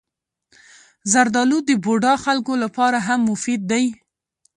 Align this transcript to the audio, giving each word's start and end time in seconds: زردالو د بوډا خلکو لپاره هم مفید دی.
زردالو 1.11 1.57
د 1.69 1.71
بوډا 1.83 2.13
خلکو 2.25 2.53
لپاره 2.63 2.97
هم 3.07 3.19
مفید 3.29 3.61
دی. 3.71 3.85